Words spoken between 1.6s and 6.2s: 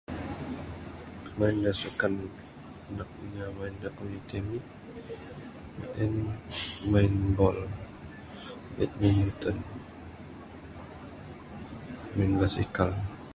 da sukan anak inya main da komuniti ami en